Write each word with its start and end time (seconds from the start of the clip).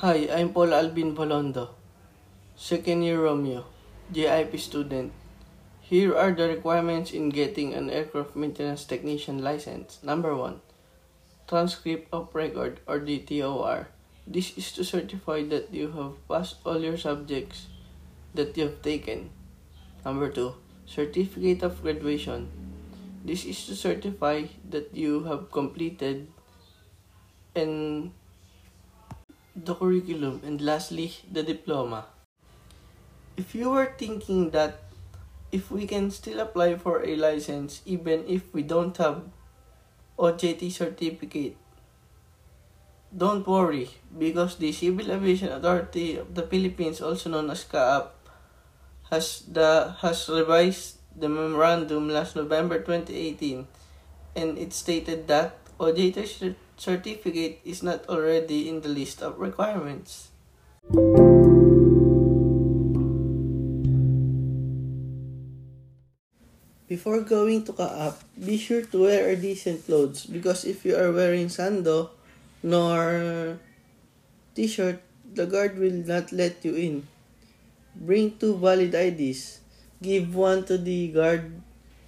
Hi, 0.00 0.28
I'm 0.28 0.52
Paul 0.52 0.74
Alvin 0.76 1.16
Bolondo, 1.16 1.72
second 2.54 3.00
year 3.00 3.24
Romeo, 3.24 3.64
JIP 4.12 4.60
student. 4.60 5.10
Here 5.80 6.12
are 6.14 6.36
the 6.36 6.52
requirements 6.52 7.12
in 7.16 7.30
getting 7.30 7.72
an 7.72 7.88
aircraft 7.88 8.36
maintenance 8.36 8.84
technician 8.84 9.40
license. 9.40 9.98
Number 10.04 10.36
1. 10.36 10.60
Transcript 11.48 12.12
of 12.12 12.28
record 12.34 12.80
or 12.86 13.00
DTOR. 13.00 13.86
This 14.26 14.52
is 14.58 14.70
to 14.72 14.84
certify 14.84 15.48
that 15.48 15.72
you 15.72 15.88
have 15.92 16.20
passed 16.28 16.60
all 16.66 16.76
your 16.76 17.00
subjects 17.00 17.72
that 18.34 18.52
you 18.52 18.68
have 18.68 18.82
taken. 18.82 19.30
Number 20.04 20.28
2. 20.28 20.52
Certificate 20.84 21.62
of 21.62 21.80
graduation. 21.80 22.52
This 23.24 23.46
is 23.46 23.64
to 23.64 23.74
certify 23.74 24.44
that 24.68 24.92
you 24.92 25.24
have 25.24 25.50
completed 25.50 26.28
and 27.56 28.12
the 29.56 29.74
curriculum 29.74 30.42
and 30.44 30.60
lastly 30.60 31.12
the 31.32 31.42
diploma. 31.42 32.06
If 33.36 33.54
you 33.54 33.70
were 33.70 33.92
thinking 33.96 34.50
that 34.50 34.84
if 35.50 35.70
we 35.70 35.86
can 35.86 36.10
still 36.10 36.40
apply 36.40 36.76
for 36.76 37.04
a 37.04 37.16
license 37.16 37.80
even 37.86 38.24
if 38.28 38.52
we 38.52 38.62
don't 38.62 38.96
have 38.96 39.24
OJT 40.18 40.72
certificate, 40.72 41.56
don't 43.16 43.46
worry 43.46 43.88
because 44.18 44.56
the 44.56 44.72
Civil 44.72 45.10
Aviation 45.10 45.48
Authority 45.48 46.16
of 46.16 46.34
the 46.34 46.42
Philippines, 46.42 47.00
also 47.00 47.30
known 47.30 47.50
as 47.50 47.64
CAAP, 47.64 48.08
has 49.10 49.44
the 49.48 49.94
has 50.00 50.28
revised 50.28 50.98
the 51.14 51.28
memorandum 51.28 52.08
last 52.08 52.36
November 52.36 52.80
2018 52.80 53.66
and 54.34 54.58
it 54.58 54.72
stated 54.72 55.28
that 55.28 55.56
OJT 55.80 56.56
certificate 56.76 57.60
is 57.64 57.82
not 57.82 58.06
already 58.08 58.68
in 58.68 58.80
the 58.80 58.88
list 58.88 59.22
of 59.22 59.40
requirements. 59.40 60.28
Before 66.86 67.20
going 67.26 67.66
to 67.66 67.72
Kaap, 67.74 68.22
be 68.38 68.54
sure 68.56 68.86
to 68.94 69.10
wear 69.10 69.34
decent 69.34 69.84
clothes 69.84 70.22
because 70.24 70.62
if 70.62 70.86
you 70.86 70.94
are 70.94 71.10
wearing 71.10 71.50
sando 71.50 72.14
nor 72.62 73.58
t-shirt, 74.54 75.02
the 75.34 75.50
guard 75.50 75.76
will 75.76 76.06
not 76.06 76.30
let 76.30 76.62
you 76.62 76.78
in. 76.78 76.94
Bring 77.96 78.38
two 78.38 78.54
valid 78.54 78.94
IDs. 78.94 79.58
Give 79.98 80.30
one 80.30 80.62
to 80.70 80.78
the 80.78 81.08
guard 81.10 81.58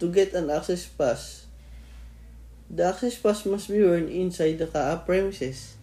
to 0.00 0.08
get 0.08 0.32
an 0.32 0.48
access 0.48 0.86
pass. 0.86 1.44
The 2.72 2.88
access 2.88 3.20
pass 3.20 3.44
must 3.44 3.68
be 3.68 3.84
worn 3.84 4.08
inside 4.08 4.56
the 4.56 4.64
Kaap 4.64 5.04
premises. 5.04 5.76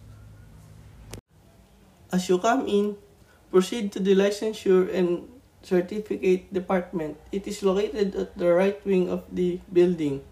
As 2.10 2.26
you 2.26 2.42
come 2.42 2.66
in, 2.66 2.98
proceed 3.54 3.94
to 3.94 4.02
the 4.02 4.18
licensure 4.18 4.90
and 4.90 5.30
certificate 5.62 6.50
department. 6.50 7.14
It 7.30 7.46
is 7.46 7.62
located 7.62 8.18
at 8.18 8.34
the 8.34 8.50
right 8.50 8.74
wing 8.82 9.06
of 9.06 9.22
the 9.30 9.62
building 9.70 10.26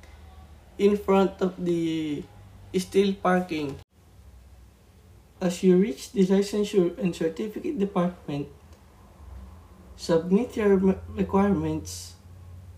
in 0.82 0.98
front 0.98 1.38
of 1.38 1.54
the 1.62 2.26
steel 2.74 3.14
parking. 3.22 3.78
As 5.38 5.62
you 5.62 5.78
reach 5.78 6.10
the 6.10 6.26
licensure 6.26 6.90
and 6.98 7.14
certificate 7.14 7.78
department, 7.78 8.50
submit 9.94 10.58
your 10.58 10.74
requirements 11.14 12.18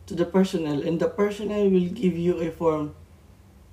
to 0.05 0.13
the 0.13 0.29
personnel 0.29 0.85
and 0.85 1.01
the 1.01 1.09
personnel 1.09 1.65
will 1.73 1.89
give 1.89 2.13
you 2.13 2.45
a 2.45 2.53
form 2.53 2.93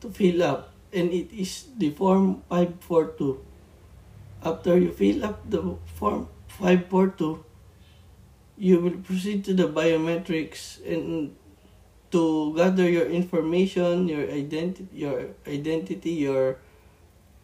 to 0.01 0.09
fill 0.09 0.43
up 0.43 0.73
and 0.93 1.11
it 1.11 1.31
is 1.33 1.67
the 1.77 1.91
form 1.91 2.43
542. 2.49 3.43
After 4.43 4.77
you 4.77 4.91
fill 4.91 5.25
up 5.25 5.49
the 5.49 5.75
form 5.95 6.27
542, 6.47 7.43
you 8.57 8.80
will 8.80 8.97
proceed 9.03 9.43
to 9.45 9.53
the 9.53 9.67
biometrics 9.67 10.81
and 10.86 11.36
to 12.11 12.55
gather 12.55 12.89
your 12.89 13.05
information, 13.05 14.07
your 14.07 14.30
identity, 14.31 14.87
your 14.93 15.27
identity, 15.45 16.11
your 16.11 16.57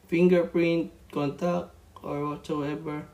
fingerprint, 0.08 0.92
contact, 1.12 1.70
or 2.02 2.26
whatsoever. 2.30 3.06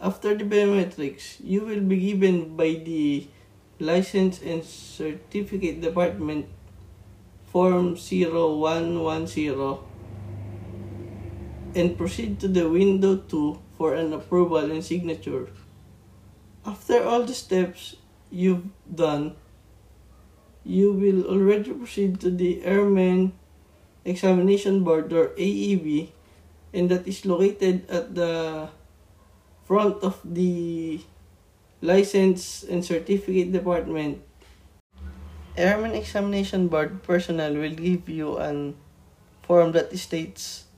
After 0.00 0.34
the 0.34 0.44
biometrics, 0.44 1.36
you 1.44 1.60
will 1.60 1.80
be 1.80 2.00
given 2.00 2.56
by 2.56 2.80
the 2.80 3.28
license 3.78 4.40
and 4.40 4.64
certificate 4.64 5.80
department 5.80 6.46
form 7.50 7.96
0110 7.96 9.78
and 11.74 11.98
proceed 11.98 12.38
to 12.40 12.48
the 12.48 12.68
window 12.68 13.16
2 13.16 13.58
for 13.76 13.94
an 13.94 14.12
approval 14.12 14.70
and 14.70 14.84
signature. 14.84 15.48
After 16.64 17.02
all 17.02 17.24
the 17.24 17.34
steps 17.34 17.96
you've 18.30 18.70
done, 18.86 19.34
you 20.64 20.92
will 20.92 21.26
already 21.26 21.72
proceed 21.72 22.20
to 22.20 22.30
the 22.30 22.62
Airman 22.64 23.32
Examination 24.04 24.84
Board 24.84 25.12
or 25.12 25.34
AEB 25.34 26.12
and 26.72 26.88
that 26.90 27.06
is 27.06 27.26
located 27.26 27.88
at 27.90 28.14
the 28.14 28.68
front 29.64 30.02
of 30.02 30.20
the 30.24 31.00
license 31.80 32.62
and 32.62 32.84
certificate 32.84 33.52
department. 33.52 34.22
Airman 35.56 35.94
Examination 35.94 36.68
Board 36.68 37.02
personnel 37.02 37.54
will 37.54 37.74
give 37.74 38.08
you 38.08 38.38
an 38.38 38.76
form 39.42 39.72
that 39.72 39.90
states 39.98 40.70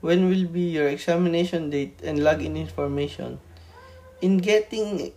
when 0.00 0.30
will 0.30 0.46
be 0.46 0.70
your 0.70 0.86
examination 0.86 1.68
date 1.68 1.98
and 2.02 2.20
login 2.20 2.54
information. 2.56 3.40
In 4.22 4.38
getting 4.38 5.12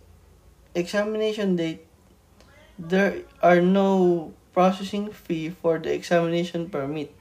examination 0.74 1.56
date, 1.56 1.86
there 2.78 3.22
are 3.40 3.60
no 3.60 4.34
processing 4.52 5.12
fee 5.12 5.50
for 5.50 5.78
the 5.78 5.94
examination 5.94 6.68
permit. 6.68 7.14